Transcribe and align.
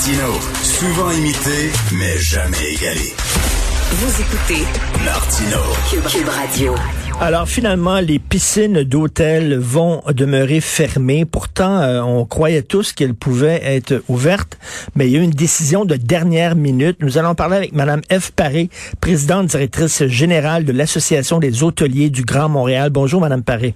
Martino, 0.00 0.32
souvent 0.62 1.10
imité, 1.10 1.70
mais 1.92 2.16
jamais 2.16 2.72
égalé. 2.72 3.12
Vous 3.90 4.22
écoutez 4.22 4.64
Martino. 5.04 5.58
Cube, 5.90 6.04
Cube 6.04 6.28
Radio. 6.28 6.74
Alors 7.20 7.46
finalement, 7.46 8.00
les 8.00 8.18
piscines 8.18 8.82
d'hôtel 8.82 9.58
vont 9.58 10.00
demeurer 10.08 10.62
fermées. 10.62 11.26
Pourtant, 11.26 11.80
euh, 11.80 12.00
on 12.00 12.24
croyait 12.24 12.62
tous 12.62 12.94
qu'elles 12.94 13.12
pouvaient 13.12 13.60
être 13.62 14.02
ouvertes, 14.08 14.56
mais 14.94 15.06
il 15.06 15.12
y 15.12 15.16
a 15.16 15.20
eu 15.20 15.22
une 15.22 15.32
décision 15.32 15.84
de 15.84 15.96
dernière 15.96 16.56
minute. 16.56 16.96
Nous 17.00 17.18
allons 17.18 17.34
parler 17.34 17.58
avec 17.58 17.74
Madame 17.74 18.00
F. 18.10 18.30
Paré, 18.30 18.70
présidente 19.02 19.48
directrice 19.48 20.06
générale 20.06 20.64
de 20.64 20.72
l'Association 20.72 21.40
des 21.40 21.62
hôteliers 21.62 22.08
du 22.08 22.24
Grand 22.24 22.48
Montréal. 22.48 22.88
Bonjour, 22.88 23.20
Madame 23.20 23.42
Paré. 23.42 23.74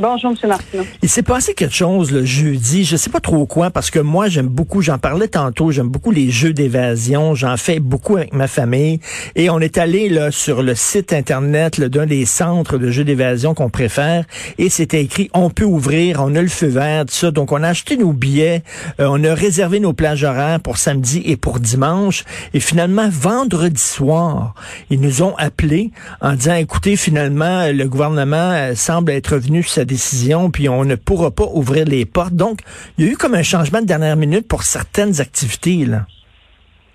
Bonjour, 0.00 0.30
M. 0.30 0.48
Martineau. 0.48 0.84
Il 1.02 1.08
s'est 1.08 1.24
passé 1.24 1.54
quelque 1.54 1.74
chose 1.74 2.12
le 2.12 2.24
jeudi, 2.24 2.84
je 2.84 2.94
sais 2.94 3.10
pas 3.10 3.18
trop 3.18 3.46
quoi, 3.46 3.70
parce 3.70 3.90
que 3.90 3.98
moi, 3.98 4.28
j'aime 4.28 4.46
beaucoup, 4.46 4.80
j'en 4.80 4.98
parlais 4.98 5.26
tantôt, 5.26 5.72
j'aime 5.72 5.88
beaucoup 5.88 6.12
les 6.12 6.30
jeux 6.30 6.52
d'évasion, 6.52 7.34
j'en 7.34 7.56
fais 7.56 7.80
beaucoup 7.80 8.16
avec 8.16 8.32
ma 8.32 8.46
famille, 8.46 9.00
et 9.34 9.50
on 9.50 9.58
est 9.58 9.76
allé 9.76 10.08
là 10.08 10.30
sur 10.30 10.62
le 10.62 10.76
site 10.76 11.12
Internet 11.12 11.80
d'un 11.80 12.06
des 12.06 12.26
centres 12.26 12.78
de 12.78 12.92
jeux 12.92 13.02
d'évasion 13.02 13.54
qu'on 13.54 13.70
préfère, 13.70 14.24
et 14.56 14.68
c'était 14.68 15.02
écrit, 15.02 15.30
on 15.34 15.50
peut 15.50 15.64
ouvrir, 15.64 16.22
on 16.22 16.32
a 16.36 16.42
le 16.42 16.48
feu 16.48 16.68
vert, 16.68 17.06
tout 17.06 17.14
ça, 17.14 17.32
donc 17.32 17.50
on 17.50 17.64
a 17.64 17.68
acheté 17.68 17.96
nos 17.96 18.12
billets, 18.12 18.62
euh, 19.00 19.08
on 19.10 19.24
a 19.24 19.34
réservé 19.34 19.80
nos 19.80 19.94
plages 19.94 20.22
horaires 20.22 20.60
pour 20.60 20.78
samedi 20.78 21.22
et 21.24 21.36
pour 21.36 21.58
dimanche, 21.58 22.22
et 22.54 22.60
finalement, 22.60 23.08
vendredi 23.10 23.82
soir, 23.82 24.54
ils 24.90 25.00
nous 25.00 25.22
ont 25.22 25.34
appelés 25.38 25.90
en 26.20 26.34
disant, 26.34 26.54
écoutez, 26.54 26.94
finalement, 26.94 27.66
le 27.72 27.88
gouvernement 27.88 28.52
euh, 28.52 28.76
semble 28.76 29.10
être 29.10 29.36
venu 29.38 29.64
sur 29.64 29.87
décision, 29.88 30.50
puis 30.50 30.68
on 30.68 30.84
ne 30.84 30.94
pourra 30.94 31.32
pas 31.32 31.46
ouvrir 31.52 31.84
les 31.84 32.04
portes. 32.04 32.34
Donc, 32.34 32.60
il 32.96 33.06
y 33.06 33.08
a 33.08 33.12
eu 33.12 33.16
comme 33.16 33.34
un 33.34 33.42
changement 33.42 33.80
de 33.80 33.86
dernière 33.86 34.16
minute 34.16 34.46
pour 34.46 34.62
certaines 34.62 35.20
activités. 35.20 35.84
Là. 35.84 36.06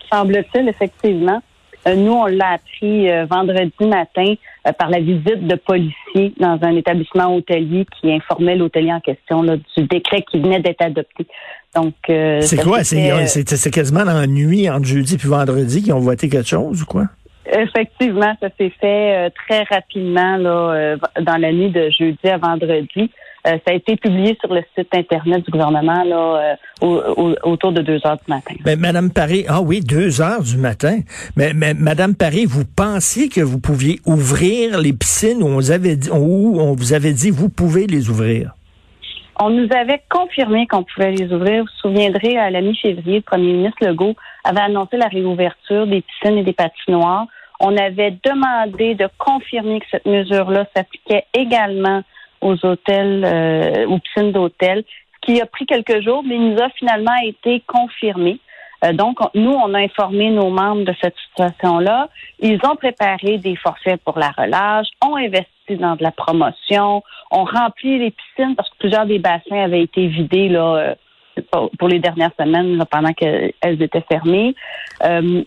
Semble-t-il, 0.09 0.69
effectivement. 0.69 1.41
Euh, 1.87 1.95
nous, 1.95 2.13
on 2.13 2.27
l'a 2.27 2.53
appris 2.53 3.09
euh, 3.09 3.25
vendredi 3.25 3.73
matin 3.81 4.35
euh, 4.65 4.71
par 4.71 4.89
la 4.89 4.99
visite 4.99 5.47
de 5.47 5.55
policiers 5.55 6.33
dans 6.39 6.57
un 6.61 6.75
établissement 6.75 7.35
hôtelier 7.35 7.85
qui 7.99 8.11
informait 8.11 8.55
l'hôtelier 8.55 8.93
en 8.93 9.01
question 9.01 9.41
là, 9.41 9.57
du 9.57 9.83
décret 9.87 10.23
qui 10.29 10.39
venait 10.39 10.61
d'être 10.61 10.81
adopté. 10.81 11.27
Donc, 11.75 11.95
c'est 12.05 12.61
quoi? 12.61 12.83
C'est 12.83 13.71
quasiment 13.71 14.05
dans 14.05 14.13
la 14.13 14.27
nuit 14.27 14.69
entre 14.69 14.85
jeudi 14.85 15.15
et 15.15 15.27
vendredi 15.27 15.81
qu'ils 15.81 15.93
ont 15.93 15.99
voté 15.99 16.29
quelque 16.29 16.47
chose 16.47 16.83
ou 16.83 16.85
quoi? 16.85 17.07
Effectivement, 17.45 18.33
ça 18.41 18.47
s'est 18.57 18.71
fait 18.79 19.27
euh, 19.27 19.29
très 19.47 19.63
rapidement 19.63 20.37
là, 20.37 20.73
euh, 20.73 20.97
dans 21.21 21.37
la 21.37 21.51
nuit 21.51 21.71
de 21.71 21.89
jeudi 21.89 22.27
à 22.27 22.37
vendredi. 22.37 23.11
Euh, 23.45 23.57
ça 23.65 23.71
a 23.71 23.73
été 23.73 23.97
publié 23.97 24.37
sur 24.39 24.53
le 24.53 24.61
site 24.77 24.87
internet 24.93 25.43
du 25.43 25.51
gouvernement 25.51 26.03
là, 26.05 26.55
autour 26.81 27.73
de 27.73 27.81
2 27.81 27.99
heures 28.05 28.17
du 28.25 28.29
matin. 28.29 28.53
Mais 28.65 28.77
Madame 28.77 29.11
Paris, 29.11 29.43
ah 29.49 29.61
oui, 29.61 29.81
2 29.81 30.21
heures 30.21 30.41
du 30.41 30.55
matin. 30.57 30.99
Mais, 31.35 31.53
mais 31.53 31.73
Madame 31.73 32.15
Paris, 32.15 32.45
vous 32.45 32.63
pensiez 32.63 33.27
que 33.27 33.41
vous 33.41 33.59
pouviez 33.59 33.99
ouvrir 34.05 34.79
les 34.79 34.93
piscines 34.93 35.43
où 35.43 35.47
on, 35.47 35.69
avait 35.69 35.97
dit, 35.97 36.09
où 36.09 36.61
on 36.61 36.73
vous 36.73 36.93
avait 36.93 37.11
dit 37.11 37.31
vous 37.31 37.49
pouvez 37.49 37.85
les 37.85 38.09
ouvrir? 38.09 38.53
On 39.39 39.49
nous 39.49 39.67
avait 39.75 40.01
confirmé 40.09 40.67
qu'on 40.67 40.83
pouvait 40.83 41.11
les 41.11 41.33
ouvrir. 41.33 41.63
Vous 41.63 41.69
vous 41.69 41.89
souviendrez, 41.89 42.37
à 42.37 42.49
la 42.51 42.61
mi-février, 42.61 43.17
le 43.17 43.21
premier 43.21 43.53
ministre 43.53 43.85
Legault 43.85 44.15
avait 44.43 44.61
annoncé 44.61 44.97
la 44.97 45.07
réouverture 45.07 45.87
des 45.87 46.01
piscines 46.01 46.37
et 46.37 46.43
des 46.43 46.53
patinoires. 46.53 47.25
On 47.59 47.75
avait 47.77 48.17
demandé 48.23 48.93
de 48.95 49.07
confirmer 49.17 49.79
que 49.79 49.85
cette 49.89 50.05
mesure-là 50.05 50.65
s'appliquait 50.75 51.25
également 51.33 52.03
aux 52.41 52.63
hôtels, 52.65 53.23
euh, 53.25 53.87
aux 53.87 53.99
piscines 53.99 54.31
d'hôtels, 54.31 54.83
ce 55.15 55.25
qui 55.25 55.41
a 55.41 55.45
pris 55.45 55.65
quelques 55.65 56.03
jours, 56.03 56.23
mais 56.23 56.35
il 56.35 56.51
nous 56.51 56.61
a 56.61 56.69
finalement 56.69 57.15
été 57.23 57.63
confirmé. 57.65 58.39
Euh, 58.83 58.93
donc, 58.93 59.19
nous, 59.33 59.51
on 59.51 59.73
a 59.73 59.79
informé 59.79 60.29
nos 60.29 60.49
membres 60.49 60.83
de 60.83 60.93
cette 61.01 61.15
situation-là. 61.29 62.09
Ils 62.39 62.59
ont 62.65 62.75
préparé 62.75 63.37
des 63.37 63.55
forfaits 63.55 64.01
pour 64.03 64.19
la 64.19 64.29
relâche, 64.29 64.87
ont 65.01 65.15
investi 65.15 65.77
dans 65.79 65.95
de 65.95 66.03
la 66.03 66.11
promotion, 66.11 67.03
ont 67.31 67.45
rempli 67.45 67.99
les 67.99 68.11
piscines 68.11 68.55
parce 68.55 68.69
que 68.69 68.77
plusieurs 68.79 69.05
des 69.05 69.19
bassins 69.19 69.63
avaient 69.63 69.83
été 69.83 70.07
vidés 70.07 70.49
là, 70.49 70.75
euh, 70.75 70.95
pour 71.79 71.87
les 71.87 71.99
dernières 71.99 72.31
semaines 72.39 72.83
pendant 72.91 73.13
qu'elles 73.13 73.53
étaient 73.61 74.03
fermées. 74.07 74.55
Euh, 75.03 75.43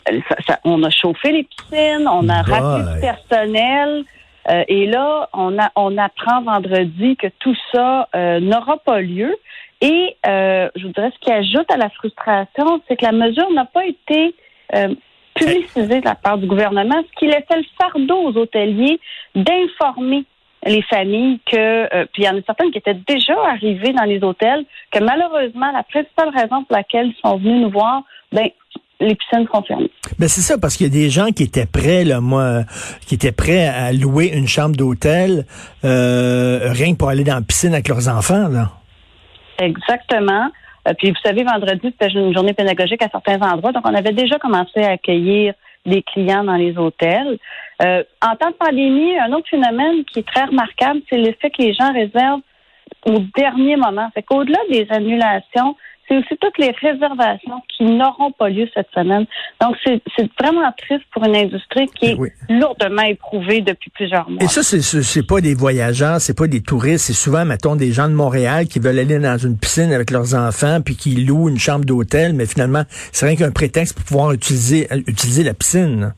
on 0.64 0.82
a 0.82 0.90
chauffé 0.90 1.32
les 1.32 1.44
piscines, 1.44 2.08
on 2.08 2.28
a 2.28 2.42
rappelé 2.42 2.94
du 2.94 3.00
personnel. 3.00 4.04
Euh, 4.48 4.62
et 4.68 4.86
là, 4.86 5.28
on, 5.32 5.58
a, 5.58 5.70
on 5.74 5.98
apprend 5.98 6.42
vendredi 6.42 7.16
que 7.16 7.26
tout 7.40 7.56
ça 7.72 8.08
euh, 8.14 8.40
n'aura 8.40 8.76
pas 8.78 9.00
lieu. 9.00 9.34
Et 9.80 10.16
je 10.24 10.86
voudrais 10.86 11.10
ce 11.10 11.18
qui 11.20 11.30
ajoute 11.30 11.70
à 11.70 11.76
la 11.76 11.90
frustration, 11.90 12.80
c'est 12.88 12.96
que 12.96 13.04
la 13.04 13.12
mesure 13.12 13.50
n'a 13.52 13.66
pas 13.66 13.84
été 13.84 14.34
publicisée 15.36 16.00
de 16.00 16.04
la 16.04 16.14
part 16.14 16.38
du 16.38 16.46
gouvernement, 16.46 16.96
ce 17.02 17.18
qui 17.18 17.26
laissait 17.26 17.44
le 17.56 17.64
fardeau 17.78 18.28
aux 18.28 18.36
hôteliers 18.36 18.98
d'informer 19.34 20.24
les 20.66 20.82
familles 20.82 21.38
que, 21.50 21.94
euh, 21.94 22.06
puis 22.12 22.22
il 22.22 22.24
y 22.24 22.28
en 22.28 22.36
a 22.36 22.40
certaines 22.44 22.70
qui 22.70 22.78
étaient 22.78 22.98
déjà 23.06 23.34
arrivées 23.46 23.92
dans 23.92 24.04
les 24.04 24.22
hôtels, 24.22 24.64
que 24.90 25.02
malheureusement, 25.02 25.70
la 25.72 25.82
principale 25.84 26.30
raison 26.30 26.64
pour 26.64 26.76
laquelle 26.76 27.08
ils 27.08 27.20
sont 27.24 27.36
venus 27.36 27.62
nous 27.62 27.70
voir, 27.70 28.02
ben, 28.32 28.48
les 28.98 29.14
piscines 29.14 29.46
sont 29.52 29.62
fermées. 29.62 29.90
Ben 30.18 30.28
c'est 30.28 30.40
ça, 30.40 30.58
parce 30.58 30.76
qu'il 30.76 30.86
y 30.86 30.90
a 30.90 30.92
des 30.92 31.10
gens 31.10 31.26
qui 31.26 31.42
étaient 31.42 31.66
prêts, 31.66 32.04
là, 32.04 32.20
moi, 32.20 32.62
qui 33.06 33.14
étaient 33.14 33.32
prêts 33.32 33.68
à 33.68 33.92
louer 33.92 34.32
une 34.34 34.48
chambre 34.48 34.74
d'hôtel, 34.74 35.44
euh, 35.84 36.72
rien 36.72 36.94
que 36.94 36.98
pour 36.98 37.10
aller 37.10 37.22
dans 37.22 37.34
la 37.34 37.42
piscine 37.42 37.74
avec 37.74 37.88
leurs 37.88 38.08
enfants, 38.08 38.48
là. 38.48 38.70
Temps. 39.56 40.50
Euh, 40.88 40.92
puis 40.98 41.10
vous 41.10 41.20
savez, 41.24 41.42
vendredi, 41.42 41.92
c'était 41.98 42.12
une 42.12 42.34
journée 42.34 42.52
pédagogique 42.52 43.02
à 43.02 43.08
certains 43.08 43.40
endroits, 43.40 43.72
donc 43.72 43.84
on 43.86 43.94
avait 43.94 44.12
déjà 44.12 44.38
commencé 44.38 44.82
à 44.82 44.92
accueillir 44.92 45.54
des 45.84 46.02
clients 46.02 46.44
dans 46.44 46.56
les 46.56 46.76
hôtels. 46.76 47.38
Euh, 47.82 48.02
en 48.22 48.34
temps 48.36 48.50
de 48.50 48.56
pandémie, 48.56 49.18
un 49.18 49.32
autre 49.32 49.48
phénomène 49.48 50.04
qui 50.04 50.20
est 50.20 50.26
très 50.26 50.44
remarquable, 50.44 51.00
c'est 51.08 51.18
le 51.18 51.32
fait 51.40 51.50
que 51.50 51.62
les 51.62 51.74
gens 51.74 51.92
réservent 51.92 52.40
au 53.06 53.20
dernier 53.36 53.76
moment. 53.76 54.08
Fait 54.14 54.22
qu'au-delà 54.22 54.58
des 54.70 54.86
annulations, 54.90 55.76
c'est 56.08 56.16
aussi 56.16 56.36
toutes 56.40 56.58
les 56.58 56.70
réservations 56.70 57.62
qui 57.68 57.84
n'auront 57.84 58.32
pas 58.32 58.48
lieu 58.48 58.68
cette 58.74 58.88
semaine. 58.94 59.26
Donc, 59.60 59.76
c'est 59.84 60.00
vraiment 60.40 60.72
triste 60.78 61.04
pour 61.12 61.24
une 61.24 61.36
industrie 61.36 61.86
qui 61.94 62.06
est 62.06 62.18
lourdement 62.48 63.02
éprouvée 63.02 63.60
depuis 63.60 63.90
plusieurs 63.90 64.28
mois. 64.28 64.42
Et 64.42 64.46
ça, 64.46 64.62
c'est 64.62 65.26
pas 65.26 65.40
des 65.40 65.54
voyageurs, 65.54 66.20
c'est 66.20 66.36
pas 66.36 66.46
des 66.46 66.62
touristes, 66.62 67.06
c'est 67.06 67.12
souvent, 67.12 67.44
mettons, 67.44 67.76
des 67.76 67.92
gens 67.92 68.08
de 68.08 68.14
Montréal 68.14 68.66
qui 68.66 68.78
veulent 68.78 68.98
aller 68.98 69.18
dans 69.18 69.38
une 69.38 69.58
piscine 69.58 69.92
avec 69.92 70.10
leurs 70.10 70.34
enfants 70.34 70.80
puis 70.84 70.96
qui 70.96 71.16
louent 71.16 71.48
une 71.48 71.58
chambre 71.58 71.84
d'hôtel, 71.84 72.32
mais 72.34 72.46
finalement, 72.46 72.82
c'est 72.88 73.26
rien 73.26 73.36
qu'un 73.36 73.52
prétexte 73.52 73.96
pour 73.96 74.04
pouvoir 74.04 74.32
utiliser, 74.32 74.86
utiliser 75.06 75.42
la 75.42 75.54
piscine. 75.54 76.14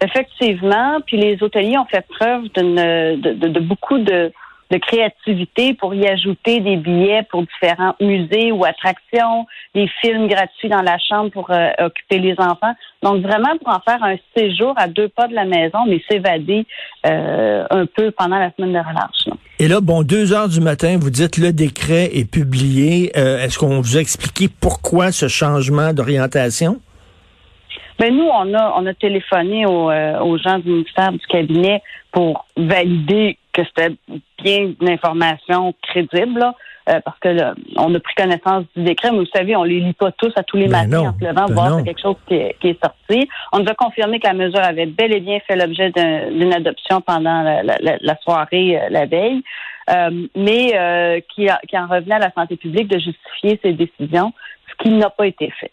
Effectivement, 0.00 1.00
puis 1.06 1.16
les 1.16 1.40
hôteliers 1.42 1.78
ont 1.78 1.86
fait 1.86 2.04
preuve 2.08 2.44
de, 2.54 3.46
de 3.48 3.60
beaucoup 3.60 3.98
de 3.98 4.32
de 4.72 4.78
créativité 4.78 5.74
pour 5.74 5.94
y 5.94 6.06
ajouter 6.08 6.60
des 6.60 6.76
billets 6.76 7.22
pour 7.30 7.42
différents 7.42 7.94
musées 8.00 8.50
ou 8.52 8.64
attractions, 8.64 9.46
des 9.74 9.86
films 10.00 10.28
gratuits 10.28 10.70
dans 10.70 10.80
la 10.80 10.96
chambre 10.98 11.30
pour 11.30 11.50
euh, 11.50 11.68
occuper 11.78 12.18
les 12.18 12.34
enfants. 12.38 12.72
Donc 13.02 13.22
vraiment 13.22 13.56
pour 13.58 13.68
en 13.68 13.80
faire 13.80 14.02
un 14.02 14.16
séjour 14.34 14.72
à 14.76 14.88
deux 14.88 15.08
pas 15.08 15.28
de 15.28 15.34
la 15.34 15.44
maison, 15.44 15.80
mais 15.86 16.02
s'évader 16.10 16.64
euh, 17.06 17.64
un 17.70 17.84
peu 17.84 18.10
pendant 18.12 18.38
la 18.38 18.50
semaine 18.56 18.72
de 18.72 18.78
relâche. 18.78 19.38
Et 19.58 19.68
là, 19.68 19.80
bon, 19.82 20.02
deux 20.02 20.32
heures 20.32 20.48
du 20.48 20.60
matin, 20.60 20.96
vous 20.98 21.10
dites 21.10 21.36
le 21.36 21.52
décret 21.52 22.08
est 22.14 22.28
publié. 22.28 23.12
Euh, 23.16 23.44
est-ce 23.44 23.58
qu'on 23.58 23.80
vous 23.80 23.98
a 23.98 24.00
expliqué 24.00 24.48
pourquoi 24.48 25.12
ce 25.12 25.28
changement 25.28 25.92
d'orientation? 25.92 26.80
Ben 27.98 28.16
nous, 28.16 28.24
on 28.24 28.54
a 28.54 28.72
on 28.78 28.86
a 28.86 28.94
téléphoné 28.94 29.66
aux, 29.66 29.92
aux 29.92 30.38
gens 30.38 30.58
du 30.58 30.70
ministère 30.70 31.12
du 31.12 31.24
cabinet 31.28 31.82
pour 32.10 32.46
valider 32.56 33.36
que 33.52 33.62
c'était 33.64 33.94
bien 34.42 34.72
une 34.80 34.88
information 34.88 35.74
crédible, 35.82 36.44
euh, 36.88 37.00
parce 37.04 37.18
que 37.20 37.28
on 37.76 37.94
a 37.94 38.00
pris 38.00 38.14
connaissance 38.16 38.64
du 38.74 38.82
décret, 38.82 39.12
mais 39.12 39.18
vous 39.18 39.26
savez, 39.34 39.54
on 39.54 39.62
les 39.62 39.80
lit 39.80 39.92
pas 39.92 40.10
tous 40.12 40.32
à 40.36 40.42
tous 40.42 40.56
les 40.56 40.66
ben 40.66 40.88
matins 40.88 41.10
en 41.10 41.18
se 41.18 41.24
levant, 41.24 41.46
ben 41.46 41.54
voir 41.54 41.78
c'est 41.78 41.84
quelque 41.84 42.00
chose 42.00 42.16
qui 42.26 42.34
est, 42.34 42.82
sorti. 42.82 43.28
On 43.52 43.60
nous 43.60 43.68
a 43.68 43.74
confirmé 43.74 44.18
que 44.18 44.26
la 44.26 44.34
mesure 44.34 44.62
avait 44.62 44.86
bel 44.86 45.14
et 45.14 45.20
bien 45.20 45.38
fait 45.46 45.54
l'objet 45.54 45.92
d'une 45.92 46.52
adoption 46.52 47.00
pendant 47.00 47.42
la, 47.42 48.16
soirée 48.22 48.80
euh, 48.80 48.88
la 48.90 49.06
veille, 49.06 49.42
euh, 49.90 50.26
mais 50.34 51.22
qui, 51.34 51.48
qui 51.68 51.78
en 51.78 51.86
revenait 51.86 52.16
à 52.16 52.20
la 52.20 52.32
santé 52.32 52.56
publique 52.56 52.88
de 52.88 52.98
justifier 52.98 53.60
ses 53.62 53.74
décisions, 53.74 54.32
ce 54.68 54.82
qui 54.82 54.90
n'a 54.90 55.10
pas 55.10 55.26
été 55.26 55.52
fait. 55.60 55.70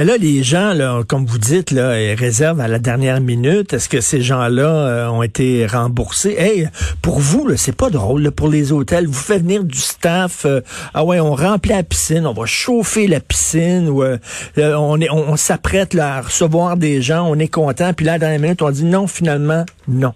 Mais 0.00 0.06
là, 0.06 0.16
les 0.16 0.42
gens, 0.42 0.72
là, 0.72 1.02
comme 1.06 1.26
vous 1.26 1.36
dites, 1.36 1.72
là, 1.72 1.90
réservent 2.16 2.62
à 2.62 2.68
la 2.68 2.78
dernière 2.78 3.20
minute. 3.20 3.74
Est-ce 3.74 3.86
que 3.86 4.00
ces 4.00 4.22
gens-là 4.22 4.62
euh, 4.62 5.08
ont 5.08 5.22
été 5.22 5.66
remboursés? 5.66 6.36
Hey, 6.38 6.70
pour 7.02 7.18
vous, 7.18 7.54
c'est 7.58 7.76
pas 7.76 7.90
drôle 7.90 8.30
pour 8.30 8.48
les 8.48 8.72
hôtels. 8.72 9.06
Vous 9.06 9.12
faites 9.12 9.42
venir 9.42 9.62
du 9.62 9.76
staff. 9.76 10.46
Euh, 10.46 10.62
ah 10.94 11.04
ouais, 11.04 11.20
on 11.20 11.34
remplit 11.34 11.72
la 11.72 11.82
piscine, 11.82 12.26
on 12.26 12.32
va 12.32 12.46
chauffer 12.46 13.08
la 13.08 13.20
piscine. 13.20 13.90
Ou, 13.90 14.02
euh, 14.02 14.16
on 14.56 14.98
est, 15.02 15.10
on, 15.10 15.36
s'apprête 15.36 15.94
à 15.98 16.22
recevoir 16.22 16.78
des 16.78 17.02
gens, 17.02 17.26
on 17.28 17.38
est 17.38 17.48
content. 17.48 17.92
Puis 17.92 18.06
là, 18.06 18.12
à 18.12 18.14
la 18.14 18.20
dernière 18.20 18.40
minute, 18.40 18.62
on 18.62 18.70
dit 18.70 18.84
non, 18.84 19.06
finalement, 19.06 19.66
non. 19.86 20.14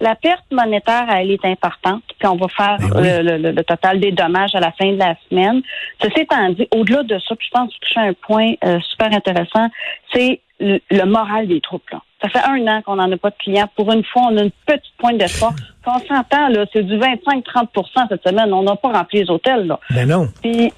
La 0.00 0.14
perte 0.14 0.44
monétaire, 0.50 1.06
elle 1.10 1.30
est 1.30 1.44
importante, 1.44 2.02
puis 2.18 2.26
on 2.28 2.36
va 2.36 2.48
faire 2.48 2.78
Ben 2.78 2.90
oui. 2.94 3.02
le, 3.24 3.36
le- 3.38 3.52
le 3.52 3.64
total 3.64 4.00
des 4.00 4.12
dommages 4.12 4.54
à 4.54 4.60
la 4.60 4.72
fin 4.72 4.90
de 4.92 4.98
la 4.98 5.14
semaine. 5.28 5.62
Ceci 6.02 6.20
étant 6.20 6.48
dit, 6.50 6.66
au-delà 6.74 7.02
de 7.02 7.18
ça, 7.18 7.34
puis 7.36 7.46
je 7.46 7.58
pense 7.58 7.68
que 7.68 7.74
tu 7.74 7.80
touches 7.80 7.96
un 7.98 8.12
point 8.14 8.52
euh, 8.64 8.78
super 8.90 9.12
intéressant, 9.12 9.68
c'est 10.12 10.40
le, 10.58 10.78
le 10.90 11.04
moral 11.04 11.46
des 11.48 11.60
troupes. 11.60 11.88
Là. 11.90 12.00
Ça 12.22 12.28
fait 12.28 12.46
un 12.46 12.66
an 12.66 12.82
qu'on 12.82 12.96
n'en 12.96 13.10
a 13.10 13.16
pas 13.16 13.30
de 13.30 13.36
clients. 13.38 13.68
Pour 13.76 13.90
une 13.92 14.04
fois, 14.04 14.24
on 14.30 14.36
a 14.36 14.42
une 14.42 14.50
petite 14.66 14.92
pointe 14.98 15.16
d'espoir. 15.16 15.52
Quand 15.84 15.96
on 15.96 16.06
s'entend, 16.14 16.48
là, 16.48 16.66
c'est 16.72 16.82
du 16.82 16.98
25-30% 16.98 18.08
cette 18.10 18.26
semaine. 18.28 18.52
On 18.52 18.62
n'a 18.62 18.76
pas 18.76 18.92
rempli 18.92 19.20
les 19.22 19.30
hôtels. 19.30 19.66
Là. 19.66 19.80
Ben 19.90 20.06
non. 20.06 20.26
Puis 20.42 20.70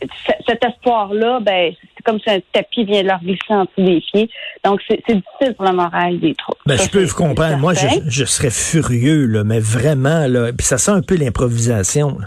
cet 0.47 0.65
espoir-là, 0.65 1.41
ben, 1.41 1.73
c'est 2.03 2.11
comme 2.11 2.21
si 2.21 2.31
un 2.31 2.41
tapis 2.53 2.85
vient 2.85 3.03
leur 3.03 3.21
glisser 3.21 3.41
en 3.51 3.65
dessous 3.65 3.85
des 3.85 4.01
pieds. 4.01 4.31
Donc, 4.65 4.81
c'est 4.89 4.99
difficile 5.07 5.55
pour 5.57 5.67
le 5.67 5.73
moral 5.73 6.19
des 6.19 6.35
troupes. 6.35 6.59
Ben, 6.67 6.77
Ça, 6.77 6.85
je 6.85 6.91
peux 6.91 7.05
vous 7.05 7.17
comprendre. 7.17 7.59
Moi, 7.59 7.75
je, 7.75 8.25
serais 8.25 8.51
furieux, 8.51 9.27
là, 9.27 9.45
mais 9.45 9.61
vraiment, 9.61 10.27
là. 10.27 10.53
Puis 10.53 10.67
ça 10.67 10.79
sent 10.79 10.93
un 10.93 11.03
peu 11.03 11.17
l'improvisation. 11.17 12.19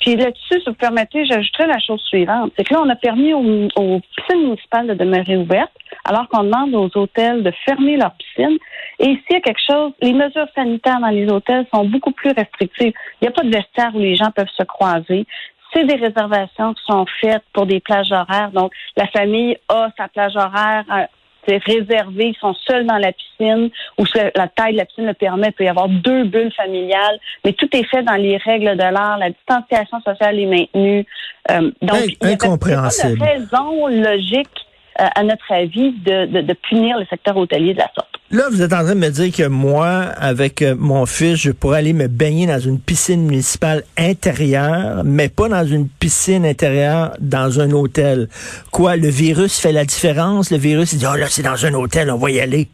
Puis 0.00 0.16
là-dessus, 0.16 0.60
si 0.60 0.64
vous 0.66 0.74
permettez, 0.74 1.26
j'ajouterais 1.26 1.66
la 1.66 1.78
chose 1.78 2.00
suivante. 2.08 2.52
C'est 2.56 2.64
que 2.64 2.72
là, 2.72 2.80
on 2.82 2.88
a 2.88 2.96
permis 2.96 3.34
aux, 3.34 3.68
aux 3.76 4.00
piscines 4.00 4.44
municipales 4.44 4.86
de 4.86 4.94
demeurer 4.94 5.36
ouvertes, 5.36 5.72
alors 6.04 6.26
qu'on 6.28 6.44
demande 6.44 6.74
aux 6.74 6.90
hôtels 6.98 7.42
de 7.42 7.52
fermer 7.66 7.98
leurs 7.98 8.14
piscines. 8.14 8.56
Et 8.98 9.10
ici, 9.10 9.22
il 9.28 9.34
y 9.34 9.36
a 9.36 9.40
quelque 9.40 9.60
chose, 9.66 9.92
les 10.00 10.14
mesures 10.14 10.46
sanitaires 10.54 11.00
dans 11.00 11.08
les 11.08 11.30
hôtels 11.30 11.66
sont 11.72 11.84
beaucoup 11.84 12.12
plus 12.12 12.30
restrictives. 12.30 12.92
Il 13.20 13.24
n'y 13.24 13.28
a 13.28 13.32
pas 13.32 13.42
de 13.42 13.50
vestiaire 13.50 13.90
où 13.94 13.98
les 13.98 14.16
gens 14.16 14.30
peuvent 14.34 14.46
se 14.56 14.62
croiser. 14.62 15.26
C'est 15.72 15.84
des 15.84 15.94
réservations 15.94 16.74
qui 16.74 16.82
sont 16.86 17.06
faites 17.20 17.44
pour 17.52 17.66
des 17.66 17.80
plages 17.80 18.12
horaires. 18.12 18.50
Donc, 18.52 18.72
la 18.96 19.06
famille 19.06 19.56
a 19.68 19.88
sa 19.96 20.08
plage 20.08 20.36
horaire 20.36 20.84
euh, 20.90 21.04
c'est 21.46 21.58
réservé, 21.64 22.28
ils 22.28 22.36
sont 22.40 22.54
seuls 22.66 22.86
dans 22.86 22.98
la 22.98 23.12
piscine, 23.12 23.70
ou 23.98 24.04
la 24.34 24.48
taille 24.48 24.72
de 24.72 24.78
la 24.78 24.84
piscine 24.84 25.06
le 25.06 25.14
permet, 25.14 25.48
il 25.48 25.52
peut 25.52 25.64
y 25.64 25.68
avoir 25.68 25.88
deux 25.88 26.24
bulles 26.24 26.52
familiales, 26.52 27.18
mais 27.44 27.52
tout 27.52 27.68
est 27.74 27.84
fait 27.84 28.02
dans 28.02 28.16
les 28.16 28.36
règles 28.36 28.76
de 28.76 28.82
l'art, 28.82 29.18
la 29.18 29.30
distanciation 29.30 30.00
sociale 30.00 30.38
est 30.38 30.46
maintenue. 30.46 31.06
Euh, 31.50 31.70
donc. 31.82 31.96
Il 32.04 32.28
n'y 32.28 32.34
a 32.34 32.36
pas 32.36 32.48
de 32.48 33.22
raison 33.22 33.86
logique, 33.86 34.48
euh, 35.00 35.06
à 35.14 35.22
notre 35.22 35.50
avis, 35.52 35.92
de, 35.92 36.26
de, 36.26 36.40
de 36.42 36.52
punir 36.52 36.98
le 36.98 37.06
secteur 37.06 37.36
hôtelier 37.36 37.74
de 37.74 37.78
la 37.78 37.90
sorte. 37.94 38.09
Là, 38.32 38.44
vous 38.48 38.62
êtes 38.62 38.72
en 38.72 38.84
train 38.84 38.94
de 38.94 39.00
me 39.00 39.08
dire 39.08 39.34
que 39.34 39.48
moi, 39.48 39.88
avec 40.16 40.62
euh, 40.62 40.76
mon 40.78 41.04
fils, 41.04 41.34
je 41.34 41.50
pourrais 41.50 41.78
aller 41.78 41.92
me 41.92 42.06
baigner 42.06 42.46
dans 42.46 42.60
une 42.60 42.78
piscine 42.78 43.22
municipale 43.26 43.82
intérieure, 43.98 45.02
mais 45.04 45.28
pas 45.28 45.48
dans 45.48 45.66
une 45.66 45.88
piscine 45.88 46.46
intérieure 46.46 47.10
dans 47.18 47.58
un 47.58 47.72
hôtel. 47.72 48.28
Quoi, 48.70 48.94
le 48.94 49.08
virus 49.08 49.58
fait 49.58 49.72
la 49.72 49.84
différence? 49.84 50.52
Le 50.52 50.58
virus, 50.58 50.92
il 50.92 51.00
dit, 51.00 51.06
oh 51.12 51.16
là, 51.16 51.26
c'est 51.28 51.42
dans 51.42 51.66
un 51.66 51.74
hôtel, 51.74 52.08
on 52.08 52.18
va 52.18 52.30
y 52.30 52.38
aller. 52.38 52.68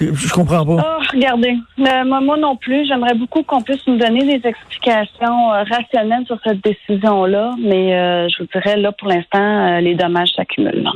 Je, 0.00 0.32
comprends 0.32 0.64
pas. 0.64 0.82
Oh, 0.82 1.02
regardez, 1.12 1.58
euh, 1.78 2.04
moi, 2.04 2.38
non 2.38 2.56
plus, 2.56 2.88
j'aimerais 2.88 3.14
beaucoup 3.14 3.42
qu'on 3.42 3.60
puisse 3.60 3.86
nous 3.86 3.98
donner 3.98 4.38
des 4.38 4.48
explications 4.48 5.52
euh, 5.52 5.62
rationnelles 5.64 6.24
sur 6.24 6.38
cette 6.42 6.64
décision-là, 6.64 7.50
mais 7.62 8.30
je 8.30 8.42
vous 8.42 8.48
dirais, 8.50 8.78
là, 8.78 8.92
pour 8.92 9.08
l'instant, 9.08 9.78
les 9.80 9.94
dommages 9.94 10.30
s'accumulent. 10.34 10.88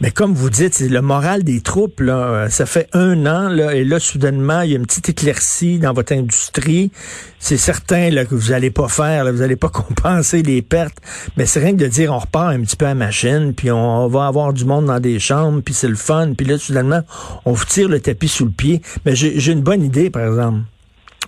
Mais 0.00 0.10
comme 0.10 0.34
vous 0.34 0.50
dites, 0.50 0.74
c'est 0.74 0.88
le 0.88 1.02
moral 1.02 1.42
des 1.42 1.60
troupes, 1.60 2.00
là, 2.00 2.16
euh, 2.16 2.48
ça 2.48 2.66
fait 2.66 2.88
un 2.92 3.26
an, 3.26 3.48
là, 3.48 3.74
et 3.74 3.84
là, 3.84 3.98
soudainement, 3.98 4.62
il 4.62 4.70
y 4.70 4.74
a 4.74 4.76
une 4.76 4.86
petite 4.86 5.08
éclaircie 5.08 5.78
dans 5.78 5.92
votre 5.92 6.12
industrie. 6.12 6.90
C'est 7.38 7.56
certain 7.56 8.10
là, 8.10 8.24
que 8.24 8.34
vous 8.34 8.52
allez 8.52 8.70
pas 8.70 8.88
faire, 8.88 9.24
là, 9.24 9.32
vous 9.32 9.42
allez 9.42 9.56
pas 9.56 9.68
compenser 9.70 10.42
les 10.42 10.62
pertes, 10.62 10.98
mais 11.36 11.46
c'est 11.46 11.60
rien 11.60 11.72
que 11.72 11.82
de 11.82 11.86
dire 11.86 12.12
on 12.12 12.18
repart 12.18 12.50
un 12.50 12.60
petit 12.60 12.76
peu 12.76 12.86
à 12.86 12.90
la 12.90 12.94
machine, 12.94 13.54
puis 13.54 13.70
on, 13.70 14.08
va 14.08 14.26
avoir 14.26 14.52
du 14.52 14.64
monde 14.64 14.86
dans 14.86 15.00
des 15.00 15.18
chambres, 15.18 15.60
puis 15.64 15.74
c'est 15.74 15.88
le 15.88 15.96
fun, 15.96 16.32
puis 16.36 16.46
là, 16.46 16.58
soudainement, 16.58 17.02
on 17.44 17.52
vous 17.52 17.64
tire 17.64 17.88
le 17.88 18.00
tapis 18.00 18.28
sous 18.28 18.44
le 18.44 18.50
pied. 18.50 18.82
Mais 19.04 19.14
j'ai 19.14 19.38
j'ai 19.38 19.52
une 19.52 19.62
bonne 19.62 19.82
idée, 19.82 20.10
par 20.10 20.26
exemple, 20.26 20.60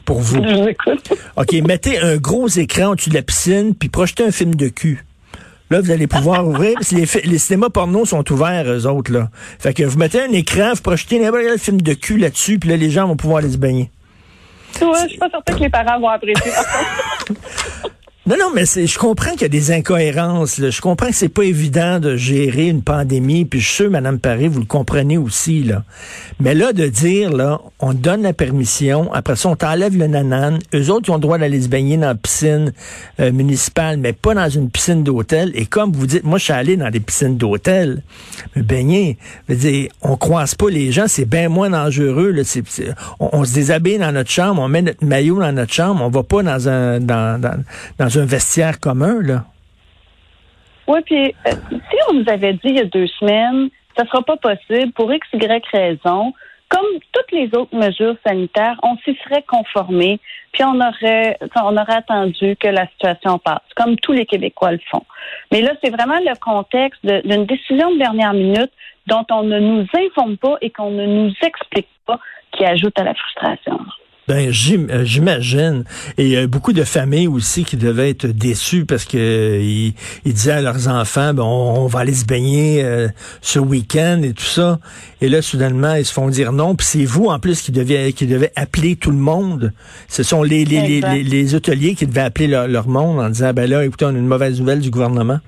pour 0.05 0.21
vous. 0.21 0.39
OK, 1.37 1.53
mettez 1.67 1.99
un 1.99 2.17
gros 2.17 2.49
écran 2.49 2.93
au-dessus 2.93 3.11
de 3.11 3.15
la 3.15 3.23
piscine, 3.23 3.75
puis 3.75 3.89
projetez 3.89 4.25
un 4.25 4.31
film 4.31 4.55
de 4.55 4.69
cul. 4.69 5.05
Là, 5.71 5.81
vous 5.81 5.91
allez 5.93 6.09
pouvoir 6.09 6.47
ouvrir, 6.47 6.75
parce 6.75 6.91
que 6.91 6.97
les, 6.97 7.07
les 7.25 7.39
cinémas 7.39 7.69
porno 7.71 8.05
sont 8.05 8.29
ouverts, 8.33 8.65
eux 8.67 8.87
autres, 8.87 9.13
là. 9.13 9.31
Fait 9.61 9.73
que 9.73 9.85
vous 9.85 9.99
mettez 9.99 10.21
un 10.21 10.33
écran, 10.33 10.73
vous 10.75 10.83
projetez 10.83 11.21
n'importe 11.21 11.45
quel 11.45 11.59
film 11.61 11.81
de 11.81 11.95
cul 11.95 12.19
là-dessus, 12.19 12.59
puis 12.59 12.71
là, 12.71 12.77
les 12.77 12.91
gens 12.91 13.07
vont 13.07 13.17
pouvoir 13.17 13.39
aller 13.39 13.53
se 13.53 13.57
baigner. 13.57 13.91
Ouais, 14.81 14.89
je 15.03 15.09
suis 15.09 15.19
pas 15.19 15.31
certain 15.31 15.55
que 15.55 15.61
les 15.61 15.69
parents 15.69 16.01
vont 16.01 16.09
apprécier. 16.09 16.51
Non, 18.31 18.37
non, 18.39 18.53
mais 18.55 18.65
je 18.65 18.97
comprends 18.97 19.33
qu'il 19.33 19.43
y 19.43 19.45
a 19.47 19.49
des 19.49 19.73
incohérences. 19.73 20.59
là. 20.59 20.71
Je 20.71 20.81
comprends 20.81 21.09
que 21.09 21.17
c'est 21.17 21.29
pas 21.29 21.43
évident 21.43 21.99
de 21.99 22.15
gérer 22.15 22.69
une 22.69 22.81
pandémie. 22.81 23.45
Puis 23.45 23.59
je 23.59 23.67
suis 23.67 23.75
sûr, 23.75 23.91
Mme 23.91 24.21
Paré, 24.21 24.47
vous 24.47 24.61
le 24.61 24.67
comprenez 24.67 25.19
aussi. 25.19 25.65
là. 25.65 25.83
Mais 26.39 26.55
là, 26.55 26.73
de 26.73 26.87
dire, 26.87 27.33
là, 27.33 27.61
on 27.81 27.93
donne 27.93 28.23
la 28.23 28.33
permission, 28.33 29.13
après 29.13 29.35
ça, 29.35 29.49
on 29.49 29.57
t'enlève 29.57 29.99
le 29.99 30.07
nanan. 30.07 30.61
Eux 30.73 30.91
autres, 30.91 31.09
ils 31.09 31.11
ont 31.11 31.17
le 31.17 31.21
droit 31.21 31.39
d'aller 31.39 31.61
se 31.61 31.67
baigner 31.67 31.97
dans 31.97 32.07
la 32.07 32.15
piscine 32.15 32.73
euh, 33.19 33.33
municipale, 33.33 33.97
mais 33.97 34.13
pas 34.13 34.33
dans 34.33 34.49
une 34.49 34.71
piscine 34.71 35.03
d'hôtel. 35.03 35.51
Et 35.57 35.67
comme 35.67 35.91
vous 35.91 36.07
dites, 36.07 36.23
moi, 36.23 36.39
je 36.39 36.45
suis 36.45 36.53
allé 36.53 36.77
dans 36.77 36.91
des 36.91 37.01
piscines 37.01 37.37
d'hôtel. 37.37 38.01
Me 38.55 38.63
baigner, 38.63 39.19
je 39.49 39.55
veux 39.55 39.61
dire, 39.61 39.91
on 40.03 40.17
croise 40.17 40.55
pas 40.55 40.71
les 40.71 40.93
gens, 40.93 41.07
c'est 41.09 41.25
bien 41.25 41.49
moins 41.49 41.71
dangereux. 41.71 42.31
Là. 42.31 42.43
On, 43.19 43.45
se 43.45 43.55
déshabille 43.55 43.99
dans 43.99 44.13
notre 44.13 44.31
chambre, 44.31 44.63
on 44.63 44.69
met 44.69 44.83
notre 44.83 45.05
maillot 45.05 45.41
dans 45.41 45.51
notre 45.51 45.73
chambre, 45.73 46.05
on 46.05 46.11
va 46.11 46.23
pas 46.23 46.45
dans 46.45 46.69
un 46.69 47.01
dans, 47.01 47.41
dans, 47.41 47.65
dans 47.99 48.20
vestiaire 48.25 48.81
commun, 48.81 49.21
là. 49.23 49.45
Oui, 50.87 51.01
puis 51.07 51.35
euh, 51.47 51.53
si 51.71 51.97
on 52.09 52.15
nous 52.15 52.29
avait 52.29 52.55
dit 52.55 52.61
il 52.65 52.77
y 52.77 52.81
a 52.81 52.85
deux 52.85 53.07
semaines, 53.07 53.71
ça 53.97 54.05
sera 54.07 54.23
pas 54.23 54.37
possible 54.37 54.93
pour 54.93 55.13
x, 55.13 55.27
y 55.33 55.63
raison, 55.73 56.33
comme 56.69 56.87
toutes 57.13 57.33
les 57.33 57.51
autres 57.57 57.77
mesures 57.77 58.17
sanitaires, 58.25 58.79
on 58.83 58.97
s'y 58.99 59.17
serait 59.25 59.43
conformé, 59.43 60.21
puis 60.53 60.63
on 60.65 60.81
aurait, 60.81 61.37
on 61.57 61.77
aurait 61.77 61.97
attendu 61.97 62.57
que 62.57 62.69
la 62.69 62.87
situation 62.89 63.39
passe, 63.39 63.63
comme 63.77 63.97
tous 63.97 64.13
les 64.13 64.25
Québécois 64.25 64.73
le 64.73 64.81
font. 64.91 65.05
Mais 65.51 65.63
là, 65.63 65.73
c'est 65.83 65.91
vraiment 65.91 66.19
le 66.19 66.39
contexte 66.39 67.05
d'une 67.05 67.45
décision 67.45 67.93
de 67.93 67.99
dernière 67.99 68.35
minute 68.35 68.71
dont 69.07 69.27
on 69.31 69.43
ne 69.43 69.59
nous 69.59 69.87
informe 69.95 70.37
pas 70.37 70.57
et 70.61 70.71
qu'on 70.71 70.91
ne 70.91 71.07
nous 71.07 71.35
explique 71.43 71.89
pas 72.07 72.21
qui 72.53 72.65
ajoute 72.65 72.99
à 72.99 73.05
la 73.05 73.15
frustration. 73.15 73.81
Ben, 74.31 74.49
euh, 74.49 75.05
j'imagine. 75.05 75.83
Et 76.17 76.25
il 76.25 76.31
y 76.31 76.37
a 76.37 76.47
beaucoup 76.47 76.73
de 76.73 76.85
familles 76.85 77.27
aussi 77.27 77.65
qui 77.65 77.77
devaient 77.77 78.11
être 78.11 78.27
déçues 78.27 78.85
parce 78.85 79.05
que 79.05 79.19
euh, 79.19 79.61
ils, 79.61 79.95
ils 80.25 80.33
disaient 80.33 80.53
à 80.53 80.63
leurs 80.63 80.87
enfants, 80.87 81.35
ben, 81.35 81.43
on, 81.43 81.81
on 81.81 81.87
va 81.89 81.99
aller 81.99 82.15
se 82.15 82.27
baigner 82.27 82.81
euh, 82.85 83.09
ce 83.41 83.59
week-end 83.59 84.21
et 84.23 84.33
tout 84.33 84.45
ça. 84.45 84.79
Et 85.21 85.29
là, 85.29 85.43
soudainement, 85.43 85.97
ils 85.97 86.05
se 86.05 86.13
font 86.13 86.29
dire 86.29 86.53
non. 86.53 86.77
Puis 86.77 86.87
c'est 86.87 87.05
vous, 87.05 87.27
en 87.27 87.41
plus, 87.41 87.61
qui 87.61 87.73
devez, 87.73 88.13
qui 88.13 88.29
devez 88.29 88.51
appeler 88.55 88.95
tout 88.95 89.11
le 89.11 89.17
monde. 89.17 89.73
Ce 90.07 90.23
sont 90.23 90.45
les, 90.45 90.65
les, 90.65 91.01
les, 91.01 91.25
les 91.25 91.55
hôteliers 91.57 91.97
qui 91.97 92.07
devaient 92.07 92.21
appeler 92.21 92.47
leur, 92.47 92.69
leur 92.69 92.87
monde 92.87 93.19
en 93.19 93.31
disant, 93.31 93.53
ben 93.53 93.69
là, 93.69 93.85
écoutez, 93.85 94.05
on 94.05 94.11
a 94.11 94.13
une 94.13 94.29
mauvaise 94.29 94.61
nouvelle 94.61 94.79
du 94.79 94.91
gouvernement. 94.91 95.41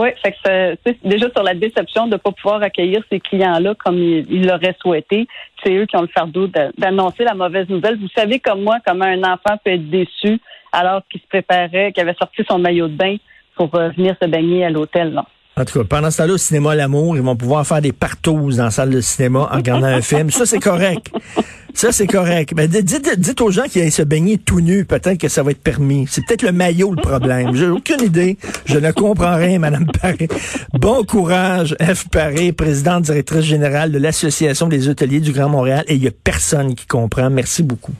Oui, 0.00 0.08
fait 0.22 0.32
que 0.32 1.08
déjà 1.08 1.28
sur 1.30 1.42
la 1.42 1.52
déception 1.52 2.06
de 2.06 2.12
ne 2.12 2.16
pas 2.16 2.32
pouvoir 2.32 2.62
accueillir 2.62 3.02
ces 3.10 3.20
clients-là 3.20 3.74
comme 3.74 3.98
ils 3.98 4.46
l'auraient 4.46 4.74
souhaité. 4.80 5.26
C'est 5.62 5.74
eux 5.76 5.84
qui 5.84 5.94
ont 5.98 6.00
le 6.00 6.08
fardeau 6.08 6.46
d'a- 6.46 6.70
d'annoncer 6.78 7.22
la 7.24 7.34
mauvaise 7.34 7.68
nouvelle. 7.68 7.98
Vous 7.98 8.08
savez 8.16 8.38
comme 8.40 8.62
moi 8.62 8.78
comment 8.86 9.04
un 9.04 9.22
enfant 9.24 9.58
peut 9.62 9.72
être 9.72 9.90
déçu 9.90 10.40
alors 10.72 11.02
qu'il 11.10 11.20
se 11.20 11.26
préparait, 11.26 11.92
qu'il 11.92 12.02
avait 12.02 12.14
sorti 12.14 12.42
son 12.48 12.58
maillot 12.58 12.88
de 12.88 12.94
bain 12.94 13.16
pour 13.56 13.74
euh, 13.74 13.90
venir 13.90 14.16
se 14.22 14.26
baigner 14.26 14.64
à 14.64 14.70
l'hôtel. 14.70 15.12
là. 15.12 15.26
En 15.60 15.64
tout 15.66 15.78
cas, 15.78 15.84
pendant 15.84 16.10
ce 16.10 16.16
temps-là, 16.18 16.32
au 16.32 16.38
cinéma 16.38 16.74
L'Amour, 16.74 17.16
ils 17.16 17.22
vont 17.22 17.36
pouvoir 17.36 17.66
faire 17.66 17.82
des 17.82 17.92
partous 17.92 18.56
dans 18.56 18.64
la 18.64 18.70
salle 18.70 18.88
de 18.90 19.00
cinéma 19.02 19.48
en 19.52 19.56
regardant 19.56 19.88
un 19.88 20.00
film. 20.00 20.30
Ça, 20.30 20.46
c'est 20.46 20.58
correct. 20.58 21.08
Ça, 21.74 21.92
c'est 21.92 22.06
correct. 22.06 22.52
Mais 22.56 22.66
dites, 22.66 22.84
dites- 23.18 23.40
aux 23.42 23.50
gens 23.50 23.64
qui 23.64 23.80
aillent 23.80 23.90
se 23.90 24.02
baigner 24.02 24.38
tout 24.38 24.60
nus, 24.60 24.84
peut-être 24.86 25.18
que 25.18 25.28
ça 25.28 25.42
va 25.42 25.50
être 25.50 25.62
permis. 25.62 26.06
C'est 26.10 26.24
peut-être 26.24 26.42
le 26.42 26.52
maillot 26.52 26.92
le 26.94 27.00
problème. 27.02 27.54
J'ai 27.54 27.68
aucune 27.68 28.00
idée. 28.02 28.38
Je 28.64 28.78
ne 28.78 28.90
comprends 28.90 29.36
rien, 29.36 29.58
Madame 29.58 29.86
Paré. 29.86 30.28
Bon 30.72 31.04
courage, 31.04 31.76
F. 31.80 32.08
Paré, 32.08 32.52
présidente 32.52 33.02
directrice 33.04 33.44
générale 33.44 33.92
de 33.92 33.98
l'Association 33.98 34.66
des 34.66 34.88
hôteliers 34.88 35.20
du 35.20 35.32
Grand 35.32 35.48
Montréal. 35.50 35.84
Et 35.88 35.94
il 35.94 36.00
n'y 36.00 36.08
a 36.08 36.12
personne 36.24 36.74
qui 36.74 36.86
comprend. 36.86 37.28
Merci 37.28 37.62
beaucoup. 37.62 37.92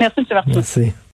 Merci, 0.00 0.20
M. 0.20 0.26
Martin. 0.32 0.50
Merci. 0.54 0.92